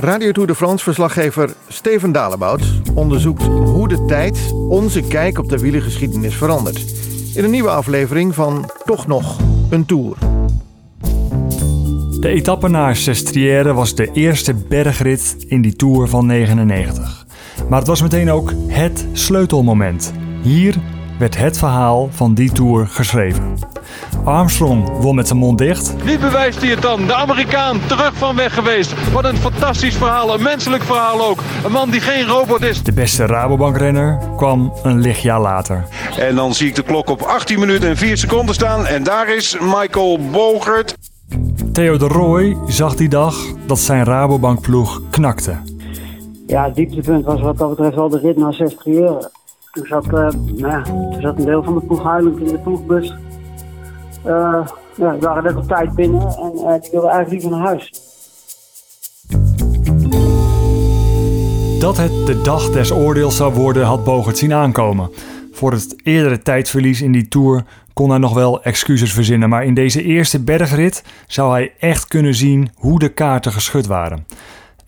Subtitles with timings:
[0.00, 2.62] Radio Tour de France verslaggever Steven Dalebout
[2.94, 6.84] onderzoekt hoe de tijd onze kijk op de wielergeschiedenis verandert.
[7.34, 9.38] In een nieuwe aflevering van Toch nog
[9.70, 10.16] een Tour.
[12.20, 17.26] De etappe naar Sestriere was de eerste bergrit in die Tour van 99.
[17.68, 20.12] Maar het was meteen ook het sleutelmoment.
[20.42, 20.76] Hier
[21.18, 23.54] werd het verhaal van die Tour geschreven.
[24.24, 25.94] Armstrong won met zijn mond dicht.
[26.04, 27.06] Wie bewijst hij het dan?
[27.06, 29.12] De Amerikaan terug van weg geweest.
[29.12, 31.38] Wat een fantastisch verhaal, een menselijk verhaal ook.
[31.64, 32.82] Een man die geen robot is.
[32.82, 35.84] De beste Rabobankrenner kwam een licht jaar later.
[36.18, 38.86] En dan zie ik de klok op 18 minuten en 4 seconden staan.
[38.86, 40.96] En daar is Michael Bogert.
[41.72, 43.36] Theo de Roy zag die dag
[43.66, 45.56] dat zijn Rabobankploeg knakte.
[46.46, 49.30] Ja, het dieptepunt was wat dat betreft wel de rit naar Sestriere.
[49.70, 52.58] Toen zat, uh, nou ja, toen zat een deel van de ploeg huilend in de
[52.58, 53.14] ploegbus.
[54.26, 57.66] Uh, ja, die waren net op tijd binnen en uh, die wilden eigenlijk liever naar
[57.66, 57.92] huis.
[61.80, 65.10] Dat het de dag des oordeels zou worden, had Bogert zien aankomen.
[65.52, 69.74] Voor het eerdere tijdverlies in die Tour kon hij nog wel excuses verzinnen, maar in
[69.74, 74.26] deze eerste bergrit zou hij echt kunnen zien hoe de kaarten geschud waren.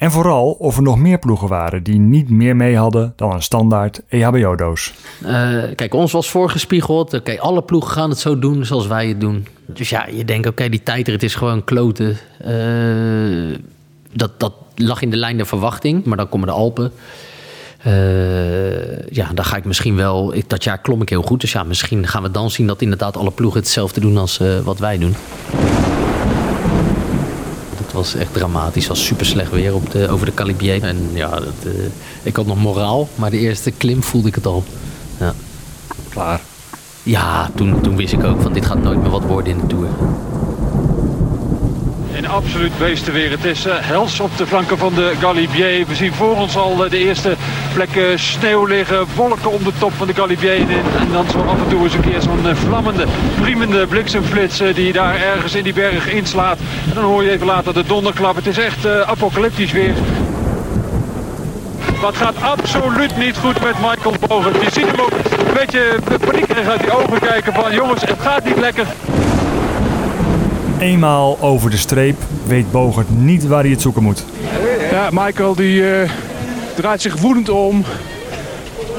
[0.00, 3.42] En vooral of er nog meer ploegen waren die niet meer mee hadden dan een
[3.42, 4.92] standaard EHBO-doos.
[5.22, 7.14] Uh, kijk, ons was voorgespiegeld.
[7.14, 9.46] Oké, alle ploegen gaan het zo doen zoals wij het doen.
[9.66, 12.16] Dus ja, je denkt, oké, die tijdrit is gewoon kloten.
[12.46, 13.58] Uh,
[14.12, 16.92] dat, dat lag in de lijn der verwachting, maar dan komen de Alpen.
[17.86, 20.34] Uh, ja, dan ga ik misschien wel.
[20.34, 21.40] Ik, dat jaar klom ik heel goed.
[21.40, 24.78] Dus ja, misschien gaan we dan zien dat inderdaad alle ploegen hetzelfde doen als wat
[24.78, 25.14] wij doen.
[28.00, 28.88] Het was echt dramatisch.
[28.88, 30.82] Het was super slecht weer op de, over de Calibier.
[30.82, 31.72] En ja, dat, uh,
[32.22, 34.64] ik had nog moraal, maar de eerste klim voelde ik het al.
[35.18, 35.34] Ja.
[36.08, 36.40] Klaar.
[37.02, 39.66] Ja, toen, toen wist ik ook van dit gaat nooit meer wat worden in de
[39.66, 39.88] Tour.
[42.12, 43.30] In absoluut beestenweer.
[43.30, 45.86] Het is uh, hels op de flanken van de Galibier.
[45.86, 47.36] We zien voor ons al uh, de eerste
[47.74, 49.06] plekken sneeuw liggen.
[49.16, 50.68] Wolken om de top van de Galibier in.
[50.98, 53.06] En dan zo af en toe eens een keer zo'n uh, vlammende,
[53.40, 56.58] priemende bliksemflits die daar ergens in die berg inslaat.
[56.88, 58.36] En dan hoor je even later de donderklap.
[58.36, 59.94] Het is echt apocalyptisch weer.
[62.00, 64.52] Wat gaat absoluut niet goed met Michael Bogen.
[64.52, 65.12] Je ziet hem ook
[65.48, 68.86] een beetje paniekerig uit die ogen kijken van jongens, het gaat niet lekker.
[70.78, 72.16] Eenmaal over de streep
[72.46, 74.24] weet Bogert niet waar hij het zoeken moet.
[74.90, 76.10] Ja, Michael die uh,
[76.80, 77.84] draait zich woedend om.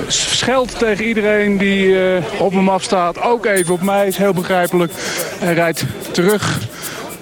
[0.07, 3.21] Scheldt tegen iedereen die uh, op hem afstaat.
[3.21, 4.93] Ook even op mij, is heel begrijpelijk.
[5.39, 6.59] En rijdt terug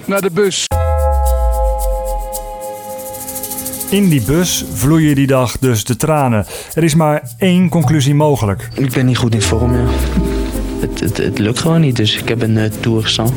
[0.04, 0.66] naar de bus.
[3.90, 6.46] In die bus vloeien die dag dus de tranen.
[6.74, 8.68] Er is maar één conclusie mogelijk.
[8.74, 9.84] Ik ben niet goed in vorm, ja.
[10.80, 13.32] Het, het, het lukt gewoon niet, dus ik heb een uh, tour gestaan.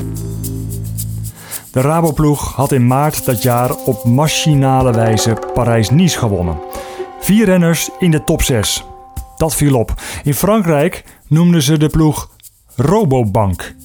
[1.72, 6.58] De Raboploeg had in maart dat jaar op machinale wijze Parijs-Nice gewonnen.
[7.24, 8.86] Vier renners in de top 6.
[9.38, 9.94] Dat viel op.
[10.24, 12.30] In Frankrijk noemden ze de ploeg
[12.76, 13.76] Robobank.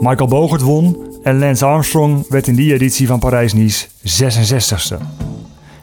[0.00, 4.96] Michael Bogert won en Lance Armstrong werd in die editie van Parijs-Nice 66ste.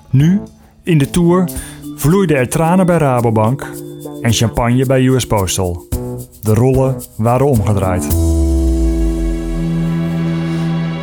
[0.10, 0.42] Nu,
[0.84, 1.50] in de Tour,
[1.96, 3.72] vloeiden er tranen bij Rabobank
[4.22, 5.88] en champagne bij US Postal.
[6.42, 8.23] De rollen waren omgedraaid.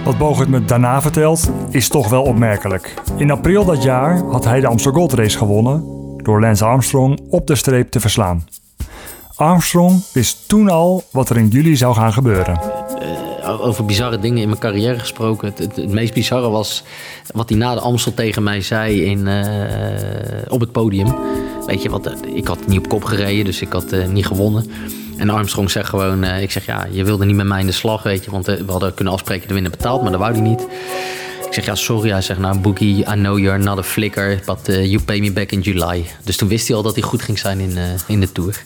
[0.05, 2.95] Wat Bogert me daarna vertelt, is toch wel opmerkelijk.
[3.17, 5.85] In april dat jaar had hij de Amsterdam Gold Race gewonnen
[6.17, 8.45] door Lance Armstrong op de streep te verslaan.
[9.35, 12.61] Armstrong wist toen al wat er in juli zou gaan gebeuren.
[13.41, 15.53] Uh, over bizarre dingen in mijn carrière gesproken.
[15.57, 16.85] Het, meest bizarre was
[17.35, 19.43] wat hij na de Amstel tegen mij zei in, uh,
[20.49, 21.15] op het podium.
[21.67, 24.71] Weet je wat, ik had niet op kop gereden, dus ik had niet gewonnen.
[25.21, 27.73] En Armstrong zegt gewoon, uh, ik zeg ja, je wilde niet met mij in de
[27.73, 28.31] slag, weet je.
[28.31, 30.61] Want uh, we hadden kunnen afspreken de winnaar betaald, maar dat wou hij niet.
[31.47, 32.11] Ik zeg ja, sorry.
[32.11, 35.33] Hij zegt nou, Boogie, I know you're not a flicker, but uh, you pay me
[35.33, 36.05] back in July.
[36.25, 38.63] Dus toen wist hij al dat hij goed ging zijn in, in de Tour.